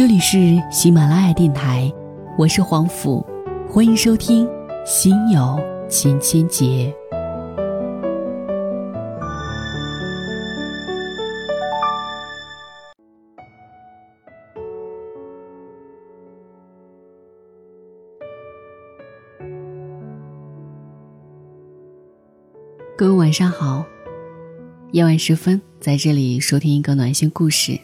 [0.00, 1.92] 这里是喜马拉雅电台，
[2.38, 3.22] 我是黄甫，
[3.68, 4.46] 欢迎收听
[4.86, 5.60] 《心有
[5.90, 6.64] 千千结》。
[22.96, 23.84] 各位晚上好，
[24.92, 27.78] 夜晚时分，在这里收听一个暖心故事。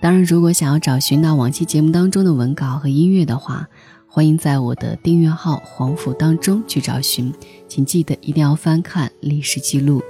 [0.00, 3.66] 当然，如果想要找寻到往期节目当中的文稿和音乐的话，
[4.06, 7.32] 欢迎在我的订阅号“黄甫”当中去找寻。
[7.66, 10.00] 请记得一定要翻看历史记录。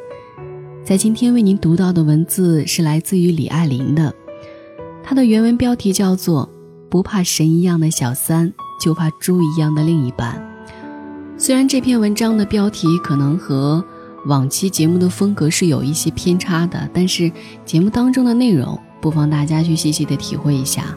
[0.84, 4.14] 在今天为您读到的文字是来自于李爱玲的，
[5.02, 6.46] 她的原文标题叫做
[6.90, 10.36] 《不怕神一样的小三，就怕猪一样的另一半》。
[11.40, 13.82] 虽然这篇文章的标题可能和
[14.26, 17.32] 往期节目的风格是有一些偏差的，但是
[17.64, 20.96] 节目当中的内容不妨大家去细细的体会一下。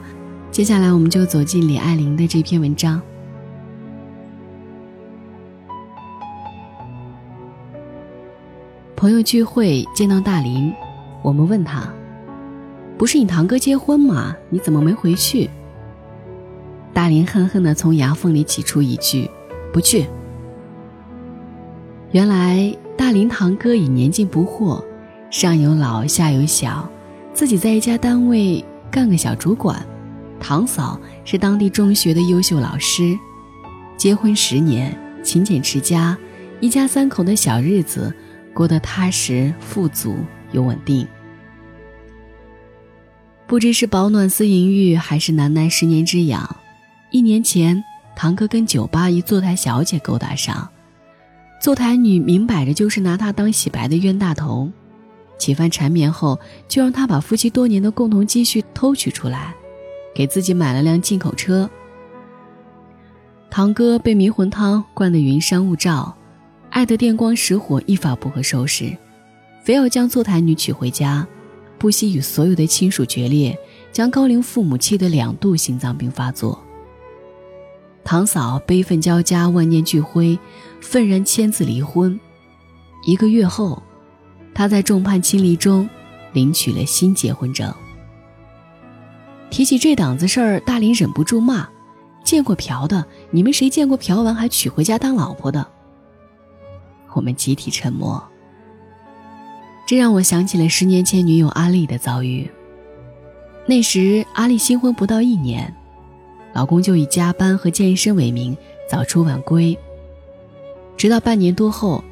[0.51, 3.01] 接下来，我们就走进李爱玲的这篇文章。
[8.95, 10.73] 朋友聚会见到大林，
[11.21, 11.87] 我们问他
[12.97, 14.35] ：“不是你堂哥结婚吗？
[14.49, 15.49] 你怎么没回去？”
[16.93, 19.29] 大林恨恨的从牙缝里挤出一句
[19.73, 20.05] ：“不去。”
[22.11, 22.75] 原来。
[22.97, 24.83] 大林堂哥已年近不惑，
[25.31, 26.87] 上有老下有小，
[27.33, 29.85] 自己在一家单位干个小主管。
[30.39, 33.17] 堂嫂是当地中学的优秀老师，
[33.95, 36.17] 结婚十年，勤俭持家，
[36.59, 38.11] 一家三口的小日子
[38.53, 40.17] 过得踏实富足
[40.51, 41.07] 又稳定。
[43.45, 46.55] 不知是饱暖思淫欲，还是难耐十年之痒，
[47.11, 47.83] 一年前，
[48.15, 50.67] 堂哥跟酒吧一坐台小姐勾搭上。
[51.61, 54.71] 坐台女明摆着就是拿他当洗白的冤大头，
[55.41, 59.55] 几番缠绵后，就让他把夫妻多年的共同积蓄偷取出来，
[60.13, 61.67] 给自己买了辆进口车。
[63.49, 66.15] 堂哥被迷魂汤灌得云山雾罩，
[66.69, 68.95] 爱得电光石火，一发不可收拾，
[69.63, 71.27] 非要将坐台女娶回家，
[71.79, 73.57] 不惜与所有的亲属决裂，
[73.91, 76.63] 将高龄父母气得两度心脏病发作。
[78.03, 80.37] 堂嫂悲愤交加，万念俱灰，
[80.79, 82.19] 愤然签字离婚。
[83.07, 83.81] 一个月后，
[84.53, 85.89] 他在众叛亲离中
[86.33, 87.73] 领取了新结婚证。
[89.49, 91.67] 提起这档子事儿，大林忍不住骂
[92.23, 93.05] ：“见过嫖的？
[93.31, 95.67] 你们谁见过嫖完还娶回家当老婆的？”
[97.13, 98.23] 我们集体沉默。
[99.85, 102.49] 这让我想起了十年前女友阿丽的遭遇。
[103.65, 105.73] 那时阿丽新婚不到一年。
[106.53, 108.57] 老公就以加班和健身为名
[108.89, 109.77] 早出晚归，
[110.97, 112.03] 直到半年多后，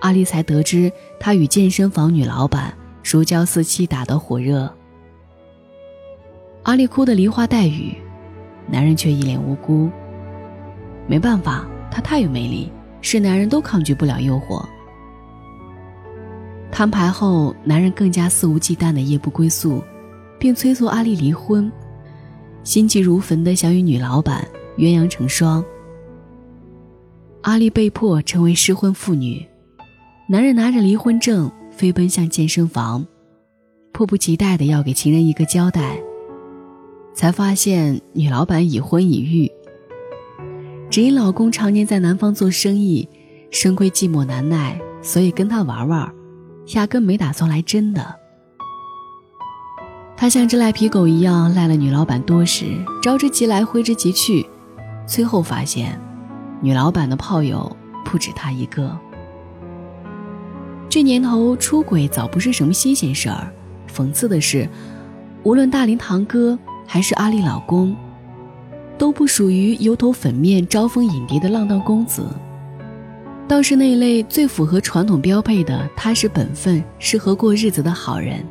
[0.00, 4.72] 阿丽才得知他与健身房女老板如胶似漆，打得火热。
[6.64, 7.96] 阿丽哭得梨花带雨，
[8.66, 9.90] 男人却一脸无辜。
[11.06, 14.64] 没办法，他太有魅力，是男人都抗拒不了诱惑。
[16.70, 19.82] 摊牌后，男人更加肆无忌惮的夜不归宿，
[20.38, 21.70] 并催促阿丽离婚。
[22.62, 24.46] 心急如焚的想与女老板
[24.76, 25.64] 鸳鸯成双，
[27.40, 29.44] 阿丽被迫成为失婚妇女。
[30.32, 33.04] 男人拿着离婚证飞奔向健身房，
[33.90, 36.00] 迫不及待的要给情人一个交代，
[37.12, 39.50] 才发现女老板已婚已育。
[40.88, 43.08] 只因老公常年在南方做生意，
[43.50, 46.14] 深闺寂寞难耐，所以跟他玩玩，
[46.74, 48.14] 压根没打算来真的。
[50.16, 52.66] 他像只赖皮狗一样赖了女老板多时，
[53.02, 54.46] 招之即来挥之即去，
[55.08, 56.00] 最后发现，
[56.62, 58.96] 女老板的炮友不止他一个。
[60.90, 63.48] 这年头出轨早不是什么新鲜事儿，
[63.88, 64.68] 讽刺的是，
[65.44, 67.94] 无论大林堂哥还是阿丽老公，
[68.98, 72.26] 都不属于油头粉面、招蜂引蝶的浪荡公子，
[73.46, 78.44] 倒是那类最符合传统标配的踏实本分、适合过日子的好人。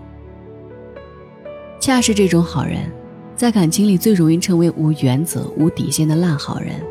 [1.78, 2.90] 恰是这种好人，
[3.36, 6.82] 在感情里最容易成为无原则、无底线的烂好人。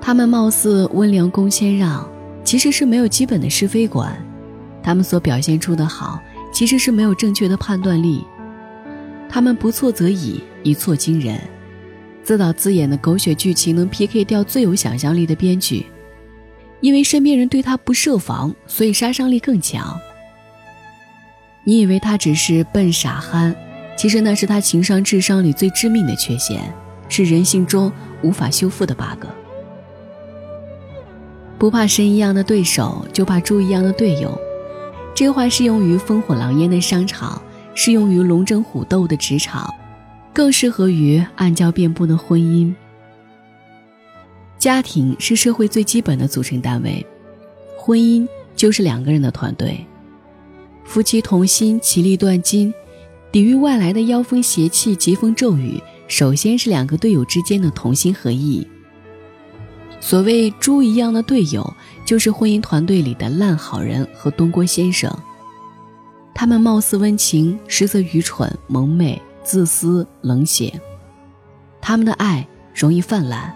[0.00, 2.04] 他们貌似温良恭谦让，
[2.50, 4.12] 其实是没有基本的是非观；
[4.82, 6.20] 他们所表现出的好，
[6.52, 8.24] 其实是没有正确的判断力。
[9.28, 11.40] 他们不错则已，一错惊人。
[12.24, 15.86] 自导自演的狗血剧情能 PK 掉最有想象力的编剧，
[16.80, 19.96] 因为身边人对他不设防，所以杀伤力更强。
[21.62, 23.54] 你以为他只是笨傻憨，
[23.96, 26.60] 其实那是他情商智商里最致命的缺陷，
[27.08, 27.92] 是人性中
[28.22, 29.24] 无法修复的 bug。
[31.60, 34.40] 不怕神一样的对手，就怕猪一样的队友。
[35.14, 37.40] 这话适用于烽火狼烟的商场，
[37.74, 39.68] 适用于龙争虎斗的职场，
[40.32, 42.74] 更适合于暗礁遍布的婚姻。
[44.58, 47.04] 家庭是社会最基本的组成单位，
[47.76, 49.84] 婚姻就是两个人的团队。
[50.86, 52.72] 夫妻同心，其利断金，
[53.30, 55.78] 抵御外来的妖风邪气、疾风骤雨，
[56.08, 58.66] 首先是两个队友之间的同心合意。
[60.00, 61.74] 所谓猪一样的队友，
[62.04, 65.14] 就是婚姻团队里的烂好人和东郭先生。
[66.34, 70.72] 他们貌似温情，实则愚蠢、蒙昧、自私、冷血。
[71.82, 73.54] 他们的爱容易泛滥，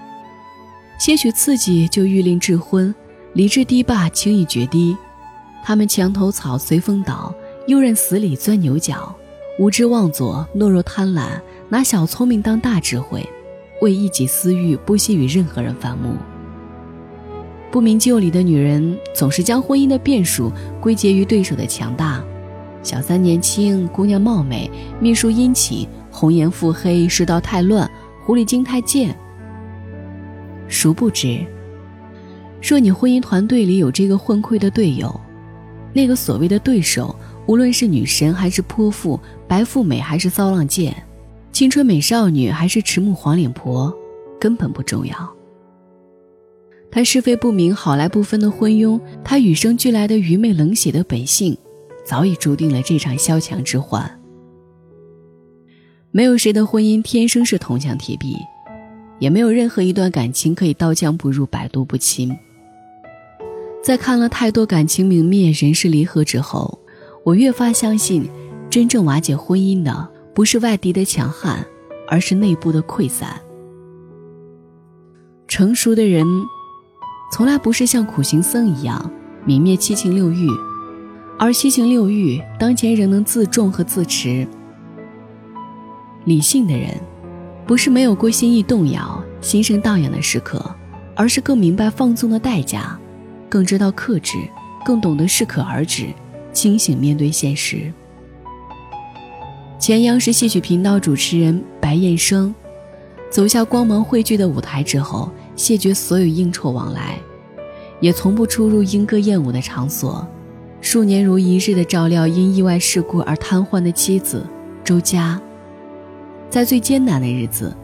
[0.98, 2.94] 些许刺激就欲令智昏，
[3.32, 4.94] 理智堤坝轻易决堤。
[5.64, 7.34] 他们墙头草随风倒，
[7.66, 9.16] 又任死里钻牛角，
[9.58, 11.40] 无知妄作，懦弱贪婪，
[11.70, 13.26] 拿小聪明当大智慧，
[13.80, 16.14] 为一己私欲不惜与任何人反目。
[17.74, 22.22] 不明就里的女人总是将婚姻的变数归结于对手的强大。
[22.84, 27.90] 小三年轻，姑娘貌美，秘书殷勤，红颜腹黑，世道太乱，
[28.24, 29.12] 狐狸精太贱。
[30.68, 31.44] 殊不知，
[32.62, 35.12] 若你婚姻团队里有这个混溃的队友，
[35.92, 37.12] 那个所谓的对手，
[37.48, 39.18] 无论是女神还是泼妇，
[39.48, 40.94] 白富美还是骚浪贱，
[41.50, 43.92] 青春美少女还是迟暮黄脸婆，
[44.38, 45.33] 根本不重要。
[46.94, 51.58] 他是非不明、好赖不分的昏庸，他与生俱来的愚昧冷血的本性，
[52.04, 54.08] 早已注定了这场萧墙之患。
[56.12, 58.36] 没有谁的婚姻天生是铜墙铁壁，
[59.18, 62.32] 也没有任何一段感情可以刀枪不入、百毒不侵。
[63.82, 66.78] 在看了太多感情泯灭、人事离合之后，
[67.24, 68.30] 我越发相信，
[68.70, 71.66] 真正瓦解婚姻的不是外敌的强悍，
[72.06, 73.40] 而是内部的溃散。
[75.48, 76.24] 成熟的人。
[77.32, 79.10] 从来不是像苦行僧一样
[79.46, 80.48] 泯灭七情六欲，
[81.38, 84.46] 而七情六欲当前仍能自重和自持。
[86.24, 86.94] 理性的人，
[87.66, 90.64] 不是没有过心意动摇、心生荡漾的时刻，
[91.16, 92.96] 而是更明白放纵的代价，
[93.48, 94.38] 更知道克制，
[94.84, 96.06] 更懂得适可而止，
[96.52, 97.92] 清醒面对现实。
[99.78, 102.54] 前央视戏曲频道主持人白燕生，
[103.28, 105.30] 走下光芒汇聚的舞台之后。
[105.56, 107.18] 谢绝所有应酬往来，
[108.00, 110.26] 也从不出入莺歌燕舞的场所，
[110.80, 114.46] 数年如一日的照料因意外事故而瘫痪的妻子
[114.82, 115.40] 周佳。
[116.50, 117.74] 在最艰难的日子，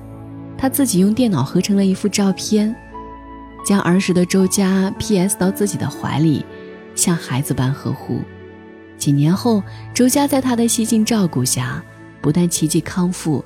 [0.57, 2.75] 他自己用电脑合成了一幅照片，
[3.65, 6.45] 将儿时的周佳 P.S 到自己的怀里，
[6.95, 8.21] 像孩子般呵护。
[8.97, 9.63] 几年后，
[9.95, 11.83] 周佳在他的细心照顾下，
[12.21, 13.43] 不但奇迹康复，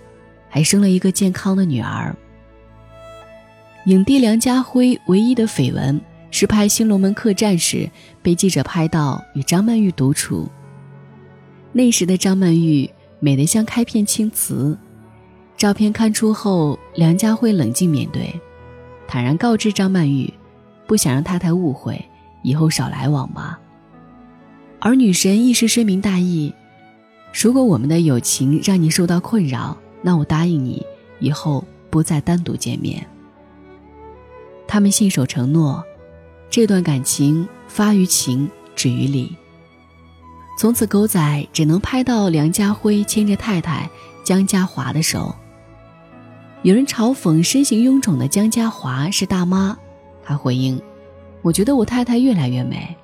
[0.48, 2.14] 还生了一个健康的女儿。
[3.86, 6.00] 影帝梁家辉唯一的绯闻
[6.30, 7.88] 是拍《新龙门客栈》时
[8.22, 10.48] 被记者拍到与张曼玉独处。
[11.70, 12.88] 那时的张曼玉
[13.20, 14.76] 美得像开片青瓷。
[15.58, 18.34] 照片刊出后，梁家辉冷静面对，
[19.06, 20.32] 坦然告知张曼玉，
[20.86, 22.02] 不想让太太误会，
[22.42, 23.60] 以后少来往吧。
[24.80, 26.54] 而女神一时深明大义，
[27.34, 30.82] 如果我们的友情让你受到困扰，那我答应你，
[31.20, 33.06] 以后不再单独见面。
[34.66, 35.84] 他们信守承诺，
[36.50, 39.34] 这段感情发于情，止于理。
[40.58, 43.90] 从此，狗仔只能拍到梁家辉牵着太太
[44.24, 45.34] 江嘉华的手。
[46.62, 49.76] 有人嘲讽身形臃肿的江嘉华是大妈，
[50.24, 50.80] 他回应
[51.42, 52.96] ：“我觉得我太太越来越美。”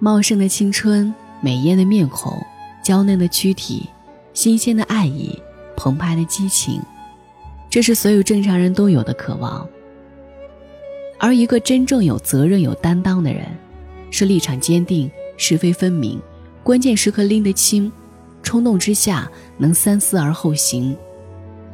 [0.00, 2.36] 茂盛的青春，美艳的面孔，
[2.82, 3.88] 娇嫩的躯体，
[4.32, 5.40] 新鲜的爱意，
[5.76, 6.82] 澎湃的激情。
[7.70, 9.68] 这是所有正常人都有的渴望，
[11.18, 13.44] 而一个真正有责任、有担当的人，
[14.10, 16.18] 是立场坚定、是非分明，
[16.62, 17.92] 关键时刻拎得清，
[18.42, 20.96] 冲动之下能三思而后行，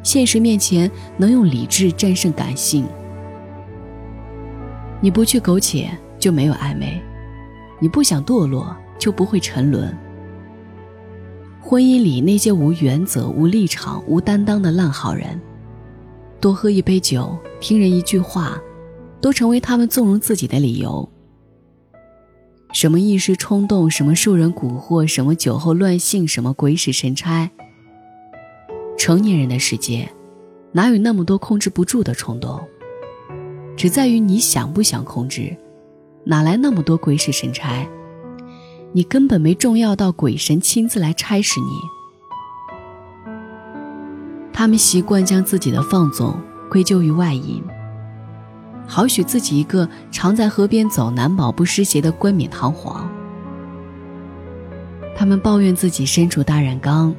[0.03, 2.85] 现实面前能用理智战胜感性。
[5.01, 7.01] 你不去苟且，就没有暧昧；
[7.79, 9.97] 你不想堕落，就不会沉沦。
[11.61, 15.41] 婚姻里那些无原则、无立场、无担当的烂好人。
[16.45, 18.61] 多喝一杯酒，听人一句话，
[19.19, 21.09] 都成为他们纵容自己的理由。
[22.75, 27.51] 什么一时冲动，什么受人蛊惑，什么酒后乱性，什么鬼使神差。
[28.99, 30.07] 成年人的世界，
[30.73, 32.61] 哪有那么多控制不住的冲动？
[33.75, 35.57] 只在于你想不想控制，
[36.27, 37.89] 哪来那么多鬼使神差？
[38.93, 41.69] 你根本没重要到鬼神亲自来差使你。
[44.65, 46.41] 他们习惯将自己的放纵
[46.71, 47.63] 归咎于外因，
[48.87, 53.07] 好许自己一个常在河边走难保不湿鞋的冠冕堂皇。
[55.15, 57.15] 他们抱怨自己身处大染缸，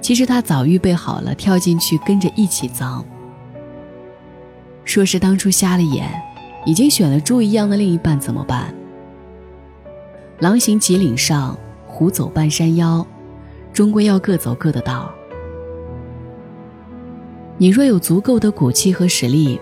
[0.00, 3.04] 其实他早预备好了，跳进去跟着一起脏。
[4.86, 6.10] 说是当初瞎了眼，
[6.64, 8.74] 已经选了猪一样的另一半怎么办？
[10.38, 13.06] 狼行脊岭上，虎走半山腰，
[13.74, 15.12] 终归要各走各的道。
[17.58, 19.58] 你若有足够的骨气和实力，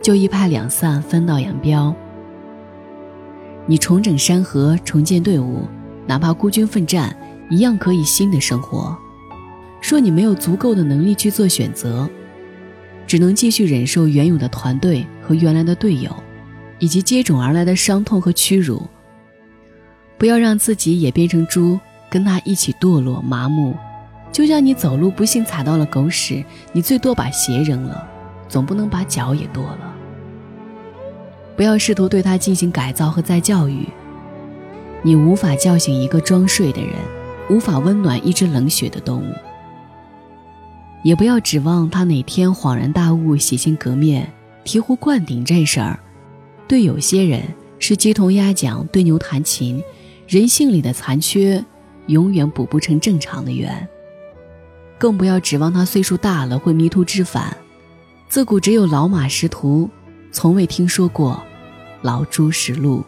[0.00, 1.94] 就一拍两散，分道扬镳。
[3.66, 5.66] 你重整山河，重建队伍，
[6.06, 7.16] 哪怕孤军奋战，
[7.50, 8.96] 一样可以新的生活。
[9.80, 12.08] 说你没有足够的能力去做选择，
[13.08, 16.14] 只能继续忍受原有的团队和原来的队友，
[16.78, 18.80] 以及接踵而来的伤痛和屈辱。
[20.16, 21.76] 不要让自己也变成猪，
[22.08, 23.74] 跟他一起堕落麻木。
[24.32, 28.08] 就像你走路不幸踩到了狗屎，你最多把鞋扔了，
[28.48, 29.94] 总不能把脚也剁了。
[31.54, 33.86] 不要试图对他进行改造和再教育。
[35.02, 36.94] 你无法叫醒一个装睡的人，
[37.50, 39.34] 无法温暖一只冷血的动物。
[41.02, 44.32] 也不要指望他哪天恍然大悟、洗心革面、
[44.64, 45.44] 醍醐灌顶。
[45.44, 45.98] 这事儿，
[46.66, 47.42] 对有些人
[47.78, 49.82] 是鸡同鸭讲、对牛弹琴，
[50.26, 51.62] 人性里的残缺，
[52.06, 53.86] 永远补不成正常的圆。
[55.02, 57.56] 更不要指望他岁数大了会迷途知返。
[58.28, 59.90] 自古只有老马识途，
[60.30, 61.42] 从未听说过
[62.02, 63.04] 老猪识路。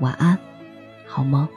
[0.00, 0.36] 晚安，
[1.06, 1.48] 好梦。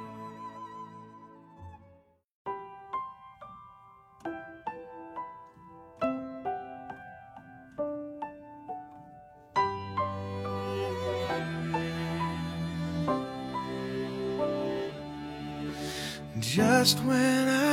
[16.40, 17.69] Just when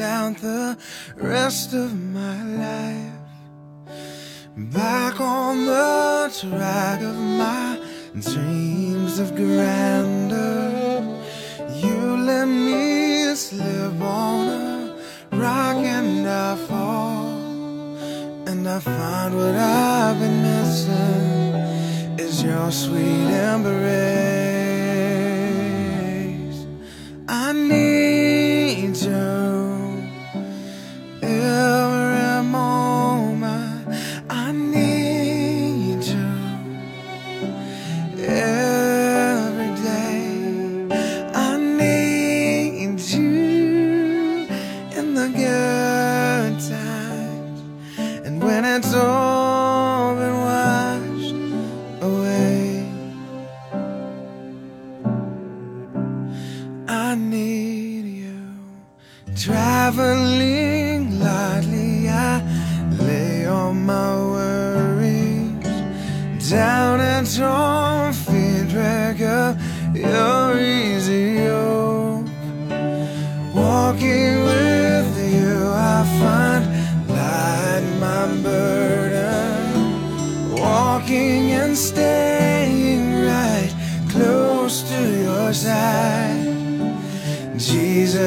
[0.00, 0.76] out the
[1.16, 3.12] rest of my life,
[4.56, 7.80] back on the track of my
[8.20, 11.02] dreams of grandeur,
[11.82, 14.96] you let me slip on a
[15.32, 17.26] rock and I fall.
[18.48, 24.41] And I find what I've been missing is your sweet embrace.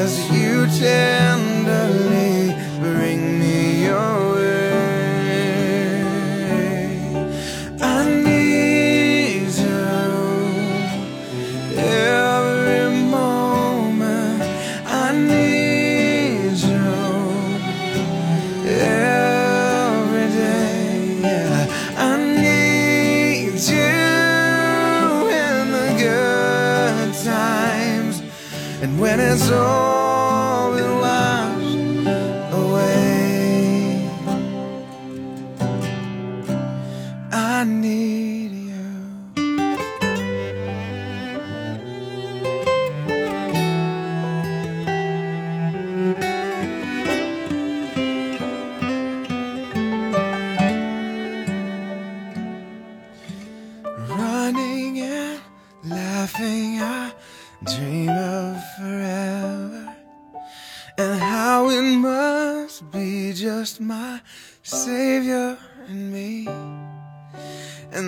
[0.06, 1.55] as you tend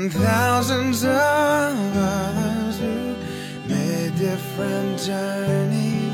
[0.07, 3.13] And thousands of others who
[3.67, 6.13] made different journeys.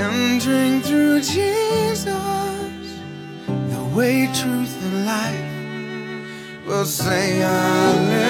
[0.00, 8.29] Entering through Jesus, the way, truth, and life will say hallelujah.